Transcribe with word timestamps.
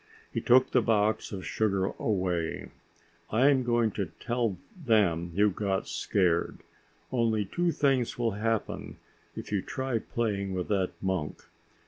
He 0.33 0.41
took 0.41 0.71
the 0.71 0.81
box 0.81 1.31
of 1.31 1.45
sugar 1.45 1.85
away. 1.99 2.71
"I'm 3.29 3.61
going 3.61 3.91
to 3.91 4.07
tell 4.19 4.57
them 4.75 5.31
you 5.35 5.51
got 5.51 5.87
scared. 5.87 6.57
Only 7.11 7.45
two 7.45 7.71
things 7.71 8.17
will 8.17 8.31
happen 8.31 8.97
if 9.35 9.51
you 9.51 9.61
try 9.61 9.99
playing 9.99 10.55
with 10.55 10.69
that 10.69 10.89
monk. 11.03 11.41